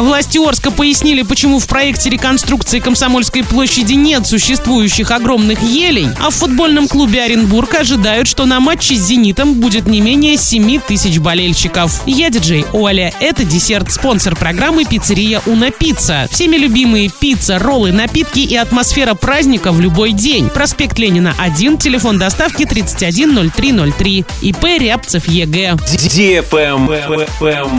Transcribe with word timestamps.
Власти 0.00 0.38
Орска 0.38 0.70
пояснили, 0.70 1.20
почему 1.20 1.58
в 1.58 1.66
проекте 1.66 2.08
реконструкции 2.08 2.80
Комсомольской 2.80 3.44
площади 3.44 3.92
нет 3.92 4.26
существующих 4.26 5.10
огромных 5.10 5.62
елей, 5.62 6.08
а 6.18 6.30
в 6.30 6.34
футбольном 6.34 6.88
клубе 6.88 7.22
Оренбург 7.22 7.74
ожидают, 7.74 8.26
что 8.26 8.46
на 8.46 8.60
матче 8.60 8.96
с 8.96 9.06
«Зенитом» 9.06 9.54
будет 9.54 9.86
не 9.86 10.00
менее 10.00 10.38
7 10.38 10.80
тысяч 10.80 11.18
болельщиков. 11.18 12.02
Я 12.06 12.30
диджей 12.30 12.64
Оля. 12.72 13.12
Это 13.20 13.44
десерт, 13.44 13.92
спонсор 13.92 14.36
программы 14.36 14.86
«Пиццерия 14.86 15.42
Уна 15.44 15.70
Пицца». 15.70 16.28
Всеми 16.30 16.56
любимые 16.56 17.10
пицца, 17.10 17.58
роллы, 17.58 17.92
напитки 17.92 18.40
и 18.40 18.56
атмосфера 18.56 19.12
праздника 19.12 19.70
в 19.70 19.80
любой 19.80 20.12
день. 20.12 20.48
Проспект 20.48 20.98
Ленина 20.98 21.34
1, 21.38 21.76
телефон 21.76 22.18
доставки 22.18 22.64
310303. 22.64 24.24
ИП 24.40 24.64
Рябцев 24.64 25.28
Е.Г.. 25.28 25.76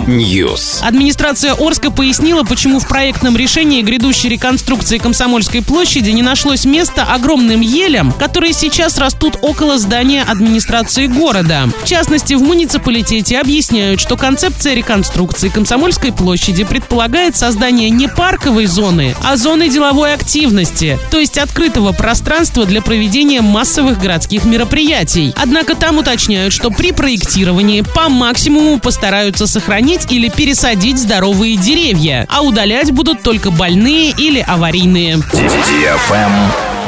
News. 0.08 0.84
Администрация 0.84 1.54
Орска 1.54 1.90
пояснила, 1.90 2.11
почему 2.44 2.80
в 2.80 2.88
проектном 2.88 3.38
решении 3.38 3.82
грядущей 3.82 4.28
реконструкции 4.28 4.98
Комсомольской 4.98 5.62
площади 5.62 6.10
не 6.10 6.22
нашлось 6.22 6.66
места 6.66 7.04
огромным 7.04 7.62
елям, 7.62 8.12
которые 8.12 8.52
сейчас 8.52 8.98
растут 8.98 9.38
около 9.42 9.78
здания 9.78 10.24
администрации 10.24 11.08
города. 11.08 11.70
В 11.82 11.88
частности, 11.88 12.34
в 12.34 12.42
муниципалитете 12.42 13.40
объясняют, 13.40 14.02
что 14.02 14.18
концепция 14.18 14.74
реконструкции 14.74 15.48
Комсомольской 15.48 16.12
площади 16.12 16.66
предполагает 16.66 17.38
создание 17.38 17.90
не 17.90 18.10
парковой 18.10 18.66
зоны, 18.66 19.16
а 19.24 19.38
зоны 19.38 19.70
деловой 19.70 20.14
активности, 20.14 21.00
то 21.12 21.20
есть 21.20 21.38
открытого 21.38 21.94
пространства 21.94 22.66
для 22.66 22.82
проведения 22.82 23.42
массовых 23.42 24.00
городских 24.00 24.44
мероприятий. 24.44 25.34
Однако 25.38 25.76
там 25.76 25.98
уточняют, 25.98 26.52
что 26.52 26.72
при 26.72 26.92
проектировании 26.92 27.82
по 27.82 28.10
максимуму 28.10 28.80
постараются 28.80 29.48
сохранить 29.48 30.12
или 30.12 30.28
пересадить 30.28 30.98
здоровые 30.98 31.56
деревья, 31.56 32.01
а 32.30 32.42
удалять 32.42 32.92
будут 32.92 33.22
только 33.22 33.52
больные 33.52 34.12
или 34.12 34.40
аварийные. 34.40 35.20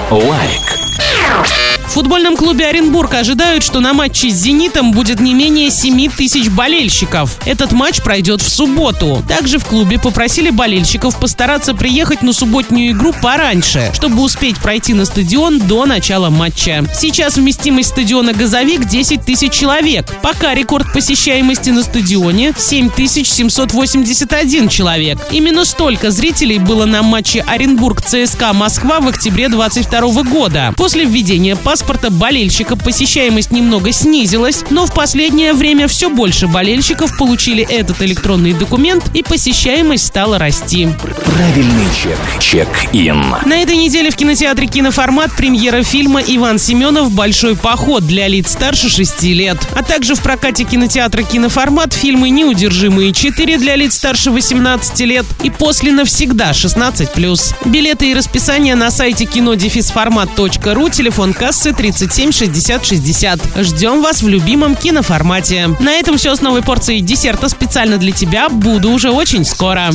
Лайк. 0.09 1.62
В 1.94 1.95
футбольном 1.95 2.36
клубе 2.36 2.66
Оренбург 2.66 3.13
ожидают, 3.13 3.63
что 3.63 3.80
на 3.80 3.94
матче 3.94 4.31
с 4.31 4.33
«Зенитом» 4.33 4.94
будет 4.94 5.19
не 5.19 5.36
менее 5.36 5.69
7 5.69 6.09
тысяч 6.09 6.50
болельщиков. 6.50 7.38
Этот 7.45 7.72
матч 7.72 8.02
пройдет 8.02 8.41
в 8.41 8.50
субботу. 8.50 9.23
Также 9.27 9.59
в 9.59 9.66
клубе 9.66 10.00
попросили 10.00 10.50
болельщиков 10.50 11.16
постараться 11.19 11.75
приехать 11.75 12.23
на 12.23 12.33
субботнюю 12.33 12.94
игру 12.94 13.13
пораньше, 13.22 13.91
чтобы 13.94 14.23
успеть 14.23 14.58
пройти 14.58 14.95
на 14.95 15.05
стадион 15.05 15.59
до 15.59 15.85
начала 15.85 16.31
матча. 16.31 16.83
Сейчас 16.95 17.35
вместимость 17.35 17.89
стадиона 17.89 18.33
«Газовик» 18.33 18.85
10 18.85 19.23
тысяч 19.23 19.53
человек. 19.53 20.07
Пока 20.23 20.55
рекорд 20.55 20.91
посещаемости 20.94 21.69
на 21.69 21.83
стадионе 21.83 22.55
7781 22.57 24.67
человек. 24.67 25.19
Именно 25.30 25.63
столько 25.63 26.09
зрителей 26.09 26.57
было 26.57 26.85
на 26.85 27.03
матче 27.03 27.41
Оренбург-ЦСКА 27.41 28.53
Москва 28.53 29.00
в 29.00 29.09
октябре 29.09 29.47
22 29.47 30.23
года. 30.23 30.73
После 30.75 31.05
введения 31.05 31.55
паспорта 31.55 31.82
болельщика 32.09 32.75
посещаемость 32.75 33.51
немного 33.51 33.91
снизилась, 33.91 34.63
но 34.69 34.85
в 34.85 34.93
последнее 34.93 35.53
время 35.53 35.87
все 35.87 36.09
больше 36.09 36.47
болельщиков 36.47 37.17
получили 37.17 37.63
этот 37.69 38.01
электронный 38.01 38.53
документ 38.53 39.03
и 39.13 39.23
посещаемость 39.23 40.07
стала 40.07 40.37
расти. 40.37 40.87
Правильный 41.25 41.87
чек. 42.01 42.17
Чек-ин. 42.39 43.23
На 43.45 43.61
этой 43.61 43.75
неделе 43.75 44.09
в 44.09 44.15
кинотеатре 44.15 44.67
«Киноформат» 44.67 45.35
премьера 45.35 45.83
фильма 45.83 46.21
«Иван 46.21 46.59
Семенов. 46.59 47.11
Большой 47.11 47.55
поход» 47.55 48.05
для 48.05 48.27
лиц 48.27 48.51
старше 48.51 48.89
6 48.89 49.23
лет. 49.23 49.57
А 49.75 49.83
также 49.83 50.15
в 50.15 50.21
прокате 50.21 50.63
кинотеатра 50.63 51.23
«Киноформат» 51.23 51.93
фильмы 51.93 52.29
«Неудержимые 52.29 53.11
4» 53.11 53.57
для 53.57 53.75
лиц 53.75 53.95
старше 53.95 54.31
18 54.31 54.99
лет 55.01 55.25
и 55.43 55.49
«После 55.49 55.91
навсегда» 55.91 56.51
16+. 56.51 57.55
Билеты 57.65 58.11
и 58.11 58.13
расписание 58.13 58.75
на 58.75 58.91
сайте 58.91 59.25
кинодефисформат.ру, 59.25 60.89
телефон 60.89 61.33
кассы 61.33 61.72
37 61.73 62.31
60 62.31 62.85
60. 62.85 63.39
Ждем 63.57 64.01
вас 64.01 64.22
в 64.22 64.28
любимом 64.28 64.75
киноформате. 64.75 65.75
На 65.79 65.94
этом 65.94 66.17
все 66.17 66.35
с 66.35 66.41
новой 66.41 66.61
порцией 66.61 67.01
десерта 67.01 67.50
специально 67.50 67.97
для 67.97 68.11
тебя. 68.11 68.50
Буду 68.50 68.91
уже 68.91 69.11
очень 69.11 69.45
скоро. 69.45 69.91